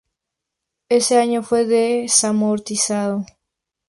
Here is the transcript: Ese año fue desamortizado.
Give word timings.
Ese 0.89 1.19
año 1.19 1.43
fue 1.43 1.65
desamortizado. 1.67 3.23